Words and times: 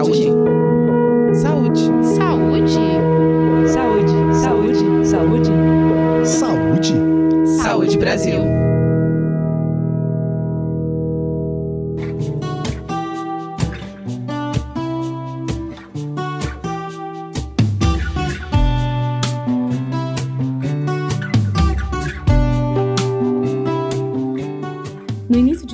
Saúde. 0.00 0.32
Saúde. 1.34 1.80
Saúde. 2.16 2.72
Saúde. 3.68 4.14
Saúde. 4.32 5.04
Saúde. 5.04 5.50
Saúde. 6.24 6.94
Saúde 7.58 7.98
Brasil. 7.98 8.59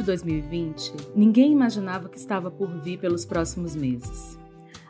2020, 0.07 0.95
ninguém 1.15 1.53
imaginava 1.53 2.09
que 2.09 2.17
estava 2.17 2.51
por 2.51 2.71
vir 2.81 2.99
pelos 2.99 3.27
próximos 3.27 3.77
meses. 3.77 4.39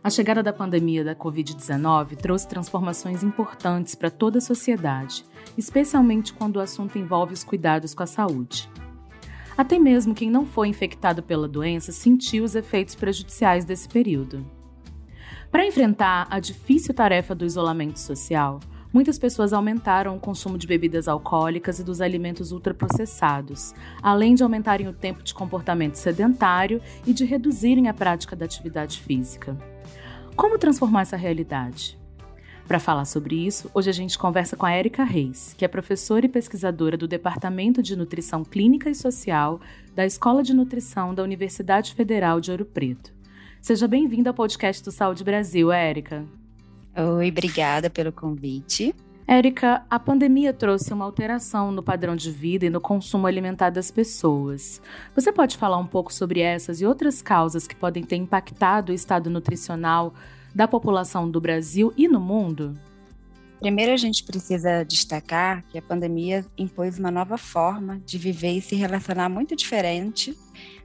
A 0.04 0.10
chegada 0.10 0.42
da 0.42 0.52
pandemia 0.52 1.02
da 1.02 1.16
Covid-19 1.16 2.14
trouxe 2.16 2.46
transformações 2.46 3.24
importantes 3.24 3.96
para 3.96 4.10
toda 4.10 4.38
a 4.38 4.40
sociedade, 4.40 5.24
especialmente 5.58 6.32
quando 6.32 6.56
o 6.56 6.60
assunto 6.60 6.96
envolve 6.96 7.34
os 7.34 7.42
cuidados 7.42 7.92
com 7.92 8.04
a 8.04 8.06
saúde. 8.06 8.70
Até 9.58 9.78
mesmo 9.78 10.14
quem 10.14 10.30
não 10.30 10.46
foi 10.46 10.68
infectado 10.68 11.22
pela 11.22 11.48
doença 11.48 11.90
sentiu 11.90 12.44
os 12.44 12.54
efeitos 12.54 12.94
prejudiciais 12.94 13.64
desse 13.64 13.88
período. 13.88 14.46
Para 15.50 15.66
enfrentar 15.66 16.28
a 16.30 16.38
difícil 16.38 16.94
tarefa 16.94 17.34
do 17.34 17.44
isolamento 17.44 17.98
social, 17.98 18.60
muitas 18.92 19.18
pessoas 19.18 19.52
aumentaram 19.52 20.16
o 20.16 20.20
consumo 20.20 20.56
de 20.56 20.66
bebidas 20.66 21.08
alcoólicas 21.08 21.78
e 21.78 21.84
dos 21.84 22.00
alimentos 22.00 22.52
ultraprocessados, 22.52 23.74
além 24.02 24.34
de 24.34 24.42
aumentarem 24.42 24.88
o 24.88 24.92
tempo 24.92 25.22
de 25.22 25.34
comportamento 25.34 25.96
sedentário 25.96 26.80
e 27.06 27.12
de 27.12 27.24
reduzirem 27.24 27.88
a 27.88 27.94
prática 27.94 28.34
da 28.34 28.44
atividade 28.44 29.00
física. 29.00 29.56
Como 30.34 30.58
transformar 30.58 31.02
essa 31.02 31.16
realidade? 31.16 31.98
Para 32.66 32.80
falar 32.80 33.04
sobre 33.04 33.46
isso, 33.46 33.70
hoje 33.72 33.88
a 33.88 33.92
gente 33.92 34.18
conversa 34.18 34.56
com 34.56 34.66
a 34.66 34.72
Érica 34.72 35.04
Reis, 35.04 35.54
que 35.56 35.64
é 35.64 35.68
professora 35.68 36.26
e 36.26 36.28
pesquisadora 36.28 36.96
do 36.96 37.06
Departamento 37.06 37.80
de 37.80 37.94
Nutrição 37.94 38.44
Clínica 38.44 38.90
e 38.90 38.94
Social 38.94 39.60
da 39.94 40.04
Escola 40.04 40.42
de 40.42 40.52
Nutrição 40.52 41.14
da 41.14 41.22
Universidade 41.22 41.94
Federal 41.94 42.40
de 42.40 42.50
Ouro 42.50 42.64
Preto. 42.64 43.14
Seja 43.60 43.86
bem-vinda 43.86 44.30
ao 44.30 44.34
podcast 44.34 44.82
do 44.84 44.90
Saúde 44.90 45.22
Brasil, 45.22 45.70
Érica. 45.70 46.26
Oi, 46.96 47.28
obrigada 47.28 47.90
pelo 47.90 48.10
convite. 48.10 48.94
Érica, 49.28 49.84
a 49.90 49.98
pandemia 49.98 50.52
trouxe 50.52 50.94
uma 50.94 51.04
alteração 51.04 51.70
no 51.70 51.82
padrão 51.82 52.16
de 52.16 52.30
vida 52.30 52.64
e 52.64 52.70
no 52.70 52.80
consumo 52.80 53.26
alimentar 53.26 53.68
das 53.68 53.90
pessoas. 53.90 54.80
Você 55.14 55.30
pode 55.30 55.58
falar 55.58 55.76
um 55.76 55.86
pouco 55.86 56.10
sobre 56.10 56.40
essas 56.40 56.80
e 56.80 56.86
outras 56.86 57.20
causas 57.20 57.66
que 57.66 57.76
podem 57.76 58.02
ter 58.02 58.16
impactado 58.16 58.92
o 58.92 58.94
estado 58.94 59.28
nutricional 59.28 60.14
da 60.54 60.66
população 60.66 61.30
do 61.30 61.38
Brasil 61.38 61.92
e 61.98 62.08
no 62.08 62.18
mundo? 62.18 62.78
Primeiro, 63.60 63.92
a 63.92 63.96
gente 63.96 64.24
precisa 64.24 64.82
destacar 64.82 65.64
que 65.64 65.76
a 65.76 65.82
pandemia 65.82 66.46
impôs 66.56 66.98
uma 66.98 67.10
nova 67.10 67.36
forma 67.36 68.00
de 68.06 68.16
viver 68.16 68.52
e 68.52 68.62
se 68.62 68.74
relacionar 68.74 69.28
muito 69.28 69.54
diferente 69.54 70.34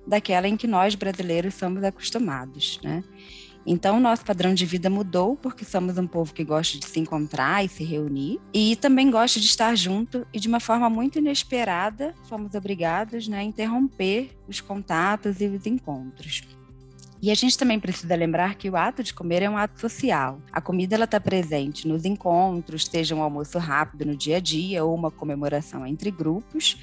daquela 0.05 0.47
em 0.47 0.57
que 0.57 0.67
nós 0.67 0.95
brasileiros 0.95 1.53
somos 1.53 1.83
acostumados, 1.83 2.79
né? 2.83 3.01
Então, 3.65 3.99
nosso 3.99 4.25
padrão 4.25 4.53
de 4.53 4.65
vida 4.65 4.89
mudou 4.89 5.35
porque 5.35 5.63
somos 5.63 5.97
um 5.97 6.07
povo 6.07 6.33
que 6.33 6.43
gosta 6.43 6.77
de 6.79 6.85
se 6.85 6.99
encontrar 6.99 7.63
e 7.63 7.69
se 7.69 7.83
reunir 7.83 8.39
e 8.53 8.75
também 8.75 9.11
gosta 9.11 9.39
de 9.39 9.45
estar 9.45 9.75
junto 9.75 10.25
e 10.33 10.39
de 10.39 10.47
uma 10.47 10.59
forma 10.59 10.89
muito 10.89 11.19
inesperada 11.19 12.15
fomos 12.23 12.55
obrigados 12.55 13.27
né, 13.27 13.39
a 13.39 13.43
interromper 13.43 14.31
os 14.47 14.59
contatos 14.59 15.41
e 15.41 15.45
os 15.45 15.65
encontros. 15.65 16.43
E 17.21 17.29
a 17.29 17.35
gente 17.35 17.55
também 17.55 17.79
precisa 17.79 18.15
lembrar 18.15 18.55
que 18.55 18.67
o 18.67 18.75
ato 18.75 19.03
de 19.03 19.13
comer 19.13 19.43
é 19.43 19.49
um 19.49 19.55
ato 19.55 19.79
social. 19.79 20.41
A 20.51 20.59
comida 20.59 20.95
ela 20.95 21.05
está 21.05 21.19
presente 21.19 21.87
nos 21.87 22.03
encontros, 22.03 22.87
seja 22.87 23.15
um 23.15 23.21
almoço 23.21 23.59
rápido 23.59 24.05
no 24.05 24.15
dia 24.15 24.37
a 24.37 24.39
dia 24.39 24.83
ou 24.83 24.95
uma 24.95 25.11
comemoração 25.11 25.85
entre 25.85 26.09
grupos. 26.09 26.77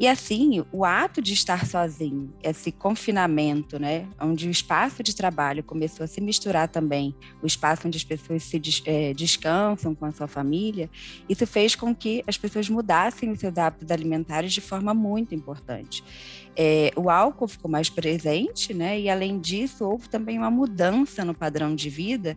E 0.00 0.06
assim, 0.06 0.64
o 0.70 0.84
ato 0.84 1.20
de 1.20 1.32
estar 1.32 1.66
sozinho, 1.66 2.32
esse 2.40 2.70
confinamento, 2.70 3.80
né, 3.80 4.06
onde 4.20 4.46
o 4.46 4.50
espaço 4.50 5.02
de 5.02 5.14
trabalho 5.14 5.64
começou 5.64 6.04
a 6.04 6.06
se 6.06 6.20
misturar 6.20 6.68
também, 6.68 7.14
o 7.42 7.46
espaço 7.46 7.88
onde 7.88 7.98
as 7.98 8.04
pessoas 8.04 8.44
se 8.44 8.60
é, 8.84 9.12
descansam 9.12 9.96
com 9.96 10.04
a 10.04 10.12
sua 10.12 10.28
família, 10.28 10.88
isso 11.28 11.44
fez 11.48 11.74
com 11.74 11.92
que 11.92 12.22
as 12.28 12.38
pessoas 12.38 12.68
mudassem 12.68 13.30
os 13.32 13.40
seus 13.40 13.58
hábitos 13.58 13.90
alimentares 13.90 14.52
de 14.52 14.60
forma 14.60 14.94
muito 14.94 15.34
importante. 15.34 16.04
É, 16.56 16.92
o 16.94 17.10
álcool 17.10 17.48
ficou 17.48 17.70
mais 17.70 17.90
presente, 17.90 18.72
né, 18.72 19.00
e 19.00 19.10
além 19.10 19.40
disso, 19.40 19.84
houve 19.84 20.08
também 20.08 20.38
uma 20.38 20.50
mudança 20.50 21.24
no 21.24 21.34
padrão 21.34 21.74
de 21.74 21.90
vida 21.90 22.36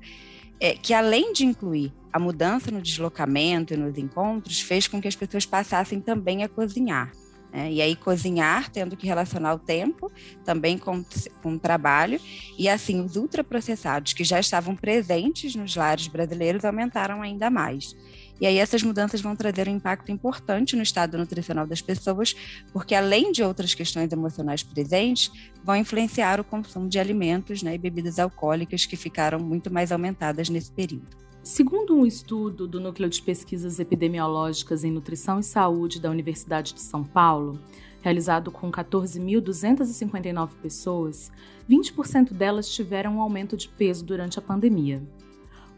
é, 0.60 0.76
que 0.76 0.94
além 0.94 1.34
de 1.34 1.44
incluir 1.44 1.92
a 2.14 2.20
mudança 2.20 2.70
no 2.70 2.82
deslocamento 2.82 3.74
e 3.74 3.78
nos 3.78 3.98
encontros, 3.98 4.62
fez 4.62 4.88
com 4.88 5.02
que 5.02 5.08
as 5.08 5.16
pessoas 5.16 5.46
passassem 5.46 6.00
também 6.00 6.44
a 6.44 6.50
cozinhar. 6.50 7.12
Né? 7.52 7.72
E 7.72 7.82
aí 7.82 7.96
cozinhar, 7.96 8.70
tendo 8.70 8.96
que 8.96 9.06
relacionar 9.06 9.54
o 9.54 9.60
tempo 9.60 10.12
também 10.46 10.78
com, 10.78 11.04
com 11.42 11.54
o 11.54 11.60
trabalho. 11.60 12.20
E 12.58 12.70
assim, 12.70 13.04
os 13.04 13.16
ultraprocessados 13.16 14.14
que 14.14 14.24
já 14.24 14.40
estavam 14.40 14.76
presentes 14.76 15.56
nos 15.56 15.76
lares 15.76 16.08
brasileiros 16.08 16.64
aumentaram 16.66 17.22
ainda 17.22 17.50
mais. 17.50 17.96
E 18.40 18.48
aí 18.48 18.58
essas 18.58 18.82
mudanças 18.82 19.22
vão 19.22 19.36
trazer 19.36 19.70
um 19.70 19.76
impacto 19.76 20.12
importante 20.12 20.76
no 20.76 20.82
estado 20.82 21.16
nutricional 21.16 21.68
das 21.68 21.80
pessoas, 21.80 22.36
porque 22.74 22.96
além 22.96 23.32
de 23.32 23.44
outras 23.44 23.76
questões 23.76 24.12
emocionais 24.12 24.64
presentes, 24.64 25.32
vão 25.64 25.76
influenciar 25.76 26.40
o 26.40 26.44
consumo 26.44 26.90
de 26.90 26.98
alimentos 26.98 27.62
né, 27.62 27.76
e 27.76 27.78
bebidas 27.78 28.18
alcoólicas 28.18 28.84
que 28.88 28.98
ficaram 28.98 29.40
muito 29.40 29.72
mais 29.72 29.92
aumentadas 29.92 30.50
nesse 30.50 30.72
período. 30.72 31.22
Segundo 31.44 31.96
um 31.96 32.06
estudo 32.06 32.68
do 32.68 32.80
Núcleo 32.80 33.10
de 33.10 33.20
Pesquisas 33.20 33.80
Epidemiológicas 33.80 34.84
em 34.84 34.92
Nutrição 34.92 35.40
e 35.40 35.44
Saúde 35.44 36.00
da 36.00 36.12
Universidade 36.12 36.72
de 36.72 36.82
São 36.82 37.04
Paulo, 37.04 37.60
realizado 38.00 38.52
com 38.52 38.72
14.259 38.72 40.50
pessoas, 40.62 41.32
20% 41.68 42.34
delas 42.34 42.70
tiveram 42.70 43.16
um 43.16 43.22
aumento 43.22 43.58
de 43.58 43.68
peso 43.68 44.06
durante 44.06 44.38
a 44.38 44.42
pandemia. 44.42 45.02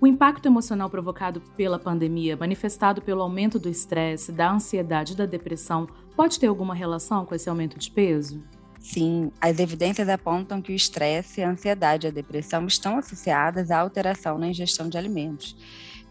O 0.02 0.06
impacto 0.06 0.48
emocional 0.48 0.90
provocado 0.90 1.40
pela 1.56 1.80
pandemia, 1.80 2.36
manifestado 2.36 3.02
pelo 3.02 3.22
aumento 3.22 3.58
do 3.58 3.70
estresse, 3.70 4.34
da 4.34 4.52
ansiedade 4.52 5.14
e 5.14 5.16
da 5.16 5.26
depressão, 5.26 5.88
pode 6.14 6.42
ter 6.42 6.48
alguma 6.48 6.76
relação 6.76 7.26
com 7.26 7.34
esse 7.34 7.50
aumento 7.50 7.80
de 7.80 7.90
peso? 7.90 8.44
Sim, 8.84 9.32
as 9.40 9.60
evidências 9.60 10.10
apontam 10.10 10.62
que 10.62 10.74
o 10.74 10.76
estresse, 10.76 11.42
a 11.42 11.50
ansiedade 11.50 12.06
e 12.06 12.10
a 12.10 12.12
depressão 12.12 12.68
estão 12.68 12.98
associadas 12.98 13.72
à 13.72 13.80
alteração 13.80 14.38
na 14.38 14.50
ingestão 14.50 14.90
de 14.90 14.98
alimentos, 14.98 15.56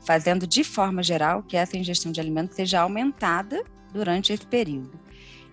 fazendo 0.00 0.47
de 0.47 0.65
forma 0.65 1.03
geral 1.03 1.43
que 1.43 1.55
essa 1.55 1.77
ingestão 1.77 2.10
de 2.10 2.19
alimentos 2.19 2.56
seja 2.56 2.81
aumentada 2.81 3.62
durante 3.93 4.33
esse 4.33 4.47
período. 4.47 4.99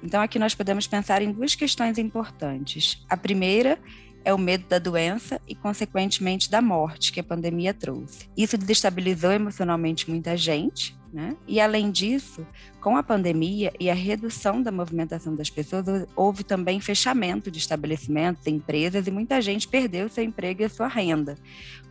Então, 0.01 0.21
aqui 0.21 0.39
nós 0.39 0.55
podemos 0.55 0.87
pensar 0.87 1.21
em 1.21 1.29
duas 1.29 1.55
questões 1.55 1.97
importantes. 1.97 3.03
A 3.09 3.17
primeira 3.17 3.77
é 4.23 4.33
o 4.33 4.37
medo 4.37 4.65
da 4.69 4.79
doença 4.79 5.41
e, 5.45 5.53
consequentemente, 5.53 6.49
da 6.49 6.61
morte 6.61 7.11
que 7.11 7.19
a 7.19 7.23
pandemia 7.23 7.73
trouxe. 7.73 8.29
Isso 8.35 8.57
desestabilizou 8.57 9.33
emocionalmente 9.33 10.09
muita 10.09 10.37
gente, 10.37 10.97
né? 11.11 11.35
E, 11.47 11.59
além 11.59 11.91
disso, 11.91 12.45
com 12.79 12.95
a 12.95 13.03
pandemia 13.03 13.73
e 13.79 13.89
a 13.89 13.93
redução 13.93 14.61
da 14.61 14.71
movimentação 14.71 15.35
das 15.35 15.49
pessoas, 15.49 16.07
houve 16.15 16.43
também 16.43 16.79
fechamento 16.79 17.49
de 17.49 17.57
estabelecimentos, 17.57 18.45
empresas 18.47 19.07
e 19.07 19.11
muita 19.11 19.41
gente 19.41 19.67
perdeu 19.67 20.07
seu 20.09 20.23
emprego 20.23 20.61
e 20.61 20.65
a 20.65 20.69
sua 20.69 20.87
renda, 20.87 21.35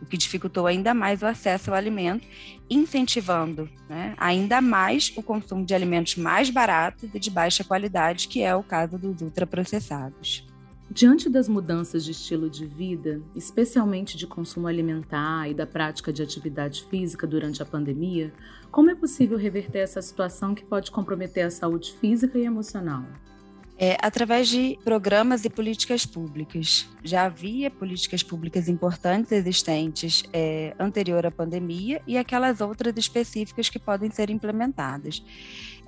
o 0.01 0.05
que 0.05 0.17
dificultou 0.17 0.65
ainda 0.65 0.93
mais 0.93 1.21
o 1.21 1.25
acesso 1.25 1.71
ao 1.71 1.77
alimento, 1.77 2.25
incentivando 2.69 3.69
né, 3.89 4.13
ainda 4.17 4.61
mais 4.61 5.11
o 5.15 5.23
consumo 5.23 5.65
de 5.65 5.73
alimentos 5.73 6.15
mais 6.15 6.49
baratos 6.49 7.09
e 7.13 7.19
de 7.19 7.29
baixa 7.29 7.63
qualidade, 7.63 8.27
que 8.27 8.41
é 8.41 8.55
o 8.55 8.63
caso 8.63 8.97
dos 8.97 9.21
ultraprocessados. 9.21 10.48
Diante 10.91 11.29
das 11.29 11.47
mudanças 11.47 12.03
de 12.03 12.11
estilo 12.11 12.49
de 12.49 12.65
vida, 12.65 13.21
especialmente 13.35 14.17
de 14.17 14.25
consumo 14.25 14.65
alimentar 14.65 15.47
e 15.47 15.53
da 15.53 15.67
prática 15.67 16.11
de 16.11 16.23
atividade 16.23 16.83
física 16.85 17.27
durante 17.27 17.61
a 17.61 17.65
pandemia, 17.65 18.33
como 18.71 18.89
é 18.89 18.95
possível 18.95 19.37
reverter 19.37 19.79
essa 19.79 20.01
situação 20.01 20.55
que 20.55 20.65
pode 20.65 20.89
comprometer 20.89 21.45
a 21.45 21.51
saúde 21.51 21.93
física 21.93 22.39
e 22.39 22.43
emocional? 22.43 23.05
É, 23.77 23.97
através 24.01 24.49
de 24.49 24.77
programas 24.83 25.45
e 25.45 25.49
políticas 25.49 26.05
públicas. 26.05 26.89
Já 27.01 27.25
havia 27.25 27.71
políticas 27.71 28.21
públicas 28.21 28.67
importantes 28.67 29.31
existentes 29.31 30.23
é, 30.33 30.75
anterior 30.77 31.25
à 31.25 31.31
pandemia 31.31 32.01
e 32.05 32.17
aquelas 32.17 32.59
outras 32.59 32.97
específicas 32.97 33.69
que 33.69 33.79
podem 33.79 34.09
ser 34.11 34.29
implementadas. 34.29 35.23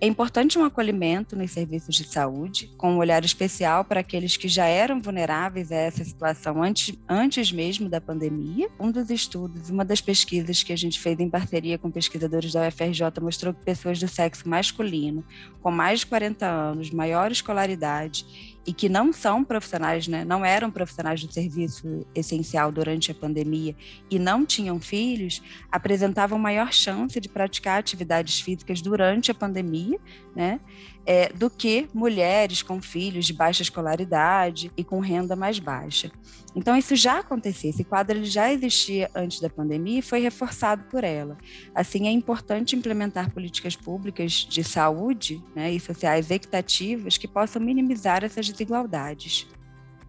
É 0.03 0.07
importante 0.07 0.57
um 0.57 0.65
acolhimento 0.65 1.35
nos 1.35 1.51
serviços 1.51 1.93
de 1.93 2.05
saúde, 2.05 2.71
com 2.75 2.93
um 2.93 2.97
olhar 2.97 3.23
especial 3.23 3.85
para 3.85 3.99
aqueles 3.99 4.35
que 4.35 4.47
já 4.47 4.65
eram 4.65 4.99
vulneráveis 4.99 5.71
a 5.71 5.75
essa 5.75 6.03
situação 6.03 6.63
antes, 6.63 6.97
antes 7.07 7.51
mesmo 7.51 7.87
da 7.87 8.01
pandemia. 8.01 8.67
Um 8.79 8.89
dos 8.89 9.11
estudos, 9.11 9.69
uma 9.69 9.85
das 9.85 10.01
pesquisas 10.01 10.63
que 10.63 10.73
a 10.73 10.75
gente 10.75 10.99
fez 10.99 11.19
em 11.19 11.29
parceria 11.29 11.77
com 11.77 11.91
pesquisadores 11.91 12.53
da 12.53 12.67
UFRJ 12.67 13.21
mostrou 13.21 13.53
que 13.53 13.63
pessoas 13.63 13.99
do 13.99 14.07
sexo 14.07 14.49
masculino, 14.49 15.23
com 15.61 15.69
mais 15.69 15.99
de 15.99 16.07
40 16.07 16.47
anos, 16.47 16.89
maior 16.89 17.31
escolaridade 17.31 18.25
e 18.65 18.73
que 18.73 18.87
não 18.87 19.11
são 19.11 19.43
profissionais, 19.43 20.07
né, 20.07 20.23
não 20.23 20.45
eram 20.45 20.69
profissionais 20.69 21.23
do 21.23 21.33
serviço 21.33 22.05
essencial 22.13 22.71
durante 22.71 23.11
a 23.11 23.15
pandemia 23.15 23.75
e 24.09 24.19
não 24.19 24.45
tinham 24.45 24.79
filhos, 24.79 25.41
apresentavam 25.71 26.37
maior 26.37 26.71
chance 26.71 27.19
de 27.19 27.27
praticar 27.27 27.79
atividades 27.79 28.39
físicas 28.39 28.81
durante 28.81 29.31
a 29.31 29.33
pandemia, 29.33 29.99
né, 30.35 30.59
é, 31.05 31.29
do 31.33 31.49
que 31.49 31.89
mulheres 31.93 32.61
com 32.61 32.81
filhos 32.81 33.25
de 33.25 33.33
baixa 33.33 33.63
escolaridade 33.63 34.71
e 34.77 34.83
com 34.83 34.99
renda 34.99 35.35
mais 35.35 35.57
baixa. 35.57 36.11
Então, 36.53 36.75
isso 36.75 36.95
já 36.95 37.19
acontecia, 37.19 37.69
esse 37.69 37.83
quadro 37.83 38.17
ele 38.17 38.25
já 38.25 38.51
existia 38.51 39.09
antes 39.15 39.39
da 39.39 39.49
pandemia 39.49 39.99
e 39.99 40.01
foi 40.01 40.19
reforçado 40.19 40.83
por 40.91 41.03
ela. 41.03 41.37
Assim, 41.73 42.07
é 42.07 42.11
importante 42.11 42.75
implementar 42.75 43.31
políticas 43.31 43.75
públicas 43.75 44.31
de 44.33 44.61
saúde 44.63 45.41
né, 45.55 45.71
e 45.71 45.79
sociais 45.79 46.29
equitativas 46.29 47.17
que 47.17 47.27
possam 47.27 47.61
minimizar 47.61 48.23
essas 48.23 48.49
desigualdades. 48.51 49.47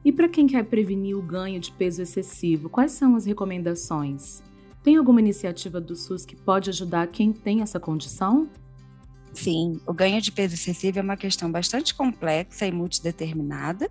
E 0.05 0.11
para 0.11 0.29
quem 0.29 0.47
quer 0.47 0.65
prevenir 0.65 1.17
o 1.17 1.23
ganho 1.23 1.61
de 1.61 1.71
peso 1.71 2.03
excessivo, 2.03 2.69
quais 2.69 2.93
são 2.93 3.15
as 3.15 3.25
recomendações? 3.25 4.43
Tem 4.83 4.97
alguma 4.97 5.21
iniciativa 5.21 5.81
do 5.81 5.95
SUS 5.95 6.27
que 6.27 6.35
pode 6.35 6.71
ajudar 6.71 7.07
quem 7.07 7.33
tem 7.33 7.63
essa 7.63 7.79
condição? 7.79 8.49
Sim, 9.33 9.81
o 9.87 9.95
ganho 9.95 10.21
de 10.21 10.33
peso 10.33 10.55
excessivo 10.55 10.99
é 10.99 11.03
uma 11.03 11.17
questão 11.17 11.51
bastante 11.51 11.95
complexa 11.95 12.67
e 12.67 12.73
multideterminada. 12.73 13.89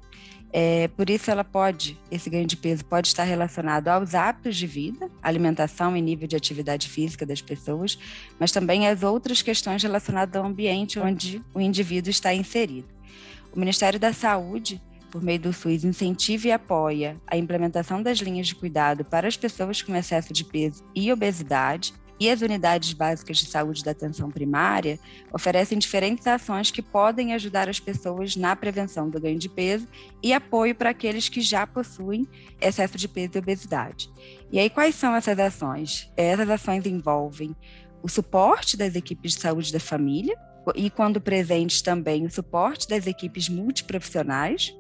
É, 0.54 0.90
por 0.90 1.10
isso, 1.10 1.32
ela 1.32 1.46
pode, 1.46 1.98
esse 2.12 2.30
ganho 2.30 2.46
de 2.46 2.58
peso 2.58 2.84
pode 2.84 3.08
estar 3.08 3.24
relacionado 3.24 3.88
aos 3.88 4.14
hábitos 4.14 4.58
de 4.58 4.68
vida, 4.68 5.10
alimentação 5.24 5.96
e 5.96 6.02
nível 6.02 6.28
de 6.28 6.36
atividade 6.36 6.90
física 6.90 7.26
das 7.26 7.42
pessoas, 7.42 7.98
mas 8.38 8.52
também 8.52 8.88
às 8.88 9.02
outras 9.02 9.42
questões 9.42 9.82
relacionadas 9.82 10.36
ao 10.36 10.46
ambiente 10.46 11.00
onde 11.00 11.42
o 11.54 11.62
indivíduo 11.62 12.12
está 12.12 12.34
inserido. 12.34 12.88
O 13.54 13.60
Ministério 13.60 14.00
da 14.00 14.14
Saúde, 14.14 14.82
por 15.12 15.22
meio 15.22 15.40
do 15.40 15.52
SUS, 15.52 15.84
incentiva 15.84 16.48
e 16.48 16.52
apoia 16.52 17.18
a 17.28 17.36
implementação 17.36 18.02
das 18.02 18.20
linhas 18.20 18.48
de 18.48 18.56
cuidado 18.56 19.04
para 19.04 19.28
as 19.28 19.36
pessoas 19.36 19.82
com 19.82 19.96
excesso 19.96 20.32
de 20.32 20.46
peso 20.46 20.84
e 20.96 21.12
obesidade, 21.12 21.94
e 22.22 22.30
as 22.30 22.42
unidades 22.42 22.94
básicas 22.94 23.40
de 23.40 23.48
saúde 23.48 23.84
da 23.84 23.92
atenção 23.92 24.30
primária 24.30 25.00
oferecem 25.34 25.80
diferentes 25.80 26.28
ações 26.28 26.70
que 26.70 26.80
podem 26.80 27.34
ajudar 27.34 27.68
as 27.68 27.80
pessoas 27.80 28.36
na 28.36 28.56
prevenção 28.56 29.10
do 29.10 29.20
ganho 29.20 29.40
de 29.40 29.50
peso 29.50 29.88
e 30.22 30.32
apoio 30.32 30.76
para 30.76 30.92
aqueles 30.92 31.28
que 31.28 31.42
já 31.42 31.66
possuem 31.66 32.28
excesso 32.62 32.96
de 32.96 33.08
peso 33.08 33.32
e 33.34 33.40
obesidade. 33.40 34.08
E 34.52 34.60
aí, 34.60 34.70
quais 34.70 34.94
são 34.94 35.16
essas 35.16 35.40
ações? 35.40 36.12
Essas 36.16 36.48
ações 36.48 36.86
envolvem 36.86 37.56
o 38.04 38.08
suporte 38.08 38.78
das 38.78 38.96
equipes 38.96 39.34
de 39.34 39.42
saúde 39.42 39.74
da 39.74 39.80
família, 39.80 40.38
e, 40.76 40.90
quando 40.90 41.20
presentes, 41.20 41.82
também 41.82 42.26
o 42.26 42.32
suporte 42.32 42.88
das 42.88 43.08
equipes 43.08 43.50
multiprofissionais, 43.50 44.76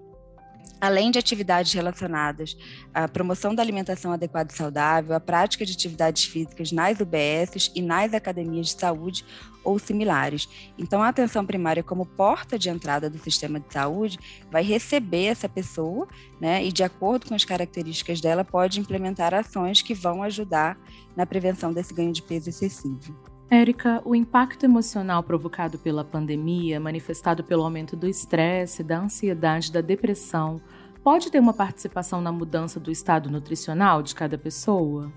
além 0.81 1.11
de 1.11 1.19
atividades 1.19 1.71
relacionadas 1.73 2.57
à 2.91 3.07
promoção 3.07 3.53
da 3.53 3.61
alimentação 3.61 4.11
adequada 4.11 4.51
e 4.51 4.57
saudável, 4.57 5.15
à 5.15 5.19
prática 5.19 5.63
de 5.63 5.73
atividades 5.73 6.25
físicas 6.25 6.71
nas 6.71 6.99
UBSs 6.99 7.71
e 7.75 7.83
nas 7.83 8.15
academias 8.15 8.67
de 8.67 8.79
saúde 8.79 9.23
ou 9.63 9.77
similares. 9.77 10.49
Então, 10.79 11.03
a 11.03 11.09
atenção 11.09 11.45
primária, 11.45 11.83
como 11.83 12.03
porta 12.03 12.57
de 12.57 12.67
entrada 12.67 13.11
do 13.11 13.19
sistema 13.19 13.59
de 13.59 13.71
saúde, 13.71 14.17
vai 14.49 14.63
receber 14.63 15.25
essa 15.25 15.47
pessoa, 15.47 16.07
né, 16.39 16.65
e 16.65 16.71
de 16.71 16.81
acordo 16.81 17.27
com 17.27 17.35
as 17.35 17.45
características 17.45 18.19
dela, 18.19 18.43
pode 18.43 18.79
implementar 18.79 19.35
ações 19.35 19.83
que 19.83 19.93
vão 19.93 20.23
ajudar 20.23 20.79
na 21.15 21.27
prevenção 21.27 21.71
desse 21.71 21.93
ganho 21.93 22.11
de 22.11 22.23
peso 22.23 22.49
excessivo. 22.49 23.30
Érica, 23.53 24.01
o 24.05 24.15
impacto 24.15 24.63
emocional 24.63 25.21
provocado 25.21 25.77
pela 25.77 26.05
pandemia, 26.05 26.79
manifestado 26.79 27.43
pelo 27.43 27.65
aumento 27.65 27.97
do 27.97 28.07
estresse, 28.07 28.81
da 28.81 28.97
ansiedade, 28.97 29.73
da 29.73 29.81
depressão, 29.81 30.61
pode 31.03 31.29
ter 31.29 31.39
uma 31.41 31.53
participação 31.53 32.21
na 32.21 32.31
mudança 32.31 32.79
do 32.79 32.89
estado 32.89 33.29
nutricional 33.29 34.01
de 34.01 34.15
cada 34.15 34.37
pessoa? 34.37 35.11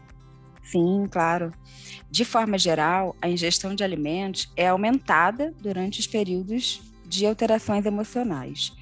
Sim, 0.65 1.07
claro. 1.09 1.53
De 2.11 2.25
forma 2.25 2.59
geral, 2.59 3.15
a 3.23 3.29
ingestão 3.29 3.73
de 3.73 3.85
alimentos 3.85 4.53
é 4.57 4.67
aumentada 4.67 5.55
durante 5.63 6.01
os 6.01 6.09
períodos 6.09 6.83
de 7.07 7.25
alterações 7.27 7.87
emocionais. 7.87 8.73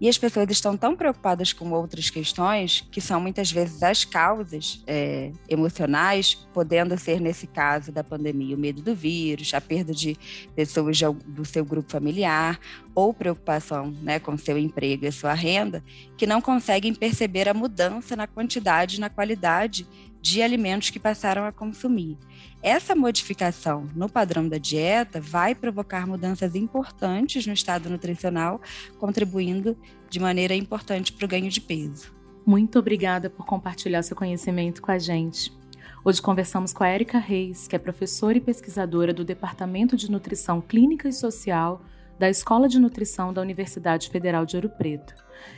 E 0.00 0.08
as 0.08 0.16
pessoas 0.16 0.48
estão 0.50 0.76
tão 0.76 0.94
preocupadas 0.94 1.52
com 1.52 1.70
outras 1.72 2.08
questões, 2.10 2.86
que 2.90 3.00
são 3.00 3.20
muitas 3.20 3.50
vezes 3.50 3.82
as 3.82 4.04
causas 4.04 4.82
é, 4.86 5.32
emocionais, 5.48 6.34
podendo 6.52 6.96
ser, 6.96 7.20
nesse 7.20 7.46
caso 7.46 7.90
da 7.90 8.04
pandemia, 8.04 8.54
o 8.54 8.58
medo 8.58 8.80
do 8.80 8.94
vírus, 8.94 9.52
a 9.54 9.60
perda 9.60 9.92
de 9.92 10.16
pessoas 10.54 11.00
do 11.26 11.44
seu 11.44 11.64
grupo 11.64 11.90
familiar, 11.90 12.60
ou 12.98 13.14
preocupação 13.14 13.94
né, 14.02 14.18
com 14.18 14.36
seu 14.36 14.58
emprego 14.58 15.06
e 15.06 15.12
sua 15.12 15.32
renda, 15.32 15.84
que 16.16 16.26
não 16.26 16.40
conseguem 16.40 16.92
perceber 16.92 17.48
a 17.48 17.54
mudança 17.54 18.16
na 18.16 18.26
quantidade 18.26 18.96
e 18.96 19.00
na 19.00 19.08
qualidade 19.08 19.86
de 20.20 20.42
alimentos 20.42 20.90
que 20.90 20.98
passaram 20.98 21.44
a 21.44 21.52
consumir. 21.52 22.18
Essa 22.60 22.96
modificação 22.96 23.88
no 23.94 24.08
padrão 24.08 24.48
da 24.48 24.58
dieta 24.58 25.20
vai 25.20 25.54
provocar 25.54 26.08
mudanças 26.08 26.56
importantes 26.56 27.46
no 27.46 27.52
estado 27.52 27.88
nutricional, 27.88 28.60
contribuindo 28.98 29.76
de 30.10 30.18
maneira 30.18 30.56
importante 30.56 31.12
para 31.12 31.24
o 31.24 31.28
ganho 31.28 31.48
de 31.48 31.60
peso. 31.60 32.12
Muito 32.44 32.80
obrigada 32.80 33.30
por 33.30 33.46
compartilhar 33.46 34.02
seu 34.02 34.16
conhecimento 34.16 34.82
com 34.82 34.90
a 34.90 34.98
gente. 34.98 35.56
Hoje 36.04 36.20
conversamos 36.20 36.72
com 36.72 36.82
a 36.82 36.88
Érica 36.88 37.18
Reis, 37.18 37.68
que 37.68 37.76
é 37.76 37.78
professora 37.78 38.38
e 38.38 38.40
pesquisadora 38.40 39.14
do 39.14 39.24
Departamento 39.24 39.96
de 39.96 40.10
Nutrição 40.10 40.60
Clínica 40.60 41.08
e 41.08 41.12
Social 41.12 41.80
da 42.18 42.28
Escola 42.28 42.68
de 42.68 42.78
Nutrição 42.78 43.32
da 43.32 43.40
Universidade 43.40 44.10
Federal 44.10 44.44
de 44.44 44.56
Ouro 44.56 44.68
Preto. 44.68 45.14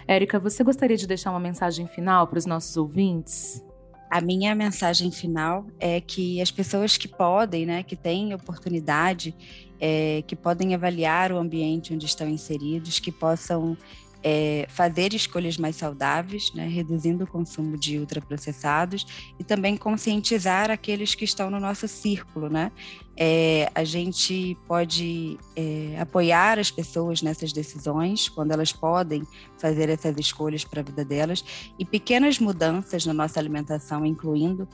Érica, 0.07 0.39
você 0.39 0.63
gostaria 0.63 0.97
de 0.97 1.07
deixar 1.07 1.31
uma 1.31 1.41
mensagem 1.41 1.87
final 1.87 2.27
para 2.27 2.39
os 2.39 2.47
nossos 2.47 2.77
ouvintes? 2.77 3.63
a 4.11 4.21
minha 4.21 4.53
mensagem 4.57 5.13
final 5.13 5.65
é 5.79 6.01
que 6.01 6.43
as 6.43 6.51
pessoas 6.51 6.97
que 6.97 7.07
podem, 7.07 7.65
né, 7.65 7.85
que 7.85 7.95
têm 7.95 8.35
oportunidade, 8.35 9.33
é, 9.79 10.25
que 10.27 10.35
podem 10.35 10.75
avaliar 10.75 11.31
o 11.31 11.39
ambiente 11.39 11.95
onde 11.95 12.07
estão 12.07 12.29
inseridos, 12.29 12.99
que 12.99 13.13
possam 13.13 13.77
é, 14.23 14.67
fazer 14.69 15.15
escolhas 15.15 15.57
mais 15.57 15.77
saudáveis, 15.77 16.53
né, 16.55 16.67
reduzindo 16.67 17.25
o 17.25 17.27
consumo 17.27 17.77
de 17.77 17.99
ultraprocessados 17.99 19.07
e 19.39 19.45
também 19.45 19.77
conscientizar 19.77 20.71
aqueles 20.71 21.15
que 21.15 21.25
estão 21.25 21.51
no 21.51 21.59
nosso 21.59 21.89
círculo, 21.89 22.49
né? 22.49 22.71
É, 23.17 23.71
a 23.75 23.85
gente 23.85 24.57
pode 24.67 25.39
é, 25.55 25.97
apoiar 25.99 26.59
as 26.59 26.71
pessoas 26.71 27.21
nessas 27.21 27.53
decisões 27.53 28.29
quando 28.29 28.53
elas 28.53 28.73
podem 28.73 29.27
fazer 29.59 29.91
essas 29.91 30.17
escolhas 30.17 30.65
para 30.65 30.81
a 30.81 30.85
vida 30.85 31.05
delas 31.05 31.45
e 31.79 31.85
pequenas 31.85 32.39
mudanças 32.39 33.05
na 33.05 33.13
nossa 33.13 33.39
alimentação, 33.39 34.07
incluindo 34.07 34.67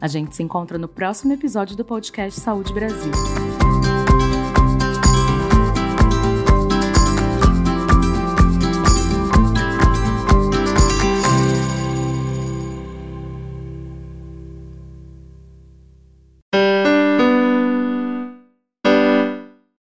A 0.00 0.08
gente 0.08 0.34
se 0.34 0.42
encontra 0.42 0.78
no 0.78 0.88
próximo 0.88 1.32
episódio 1.32 1.76
do 1.76 1.84
podcast 1.84 2.40
Saúde 2.40 2.72
Brasil. 2.72 3.12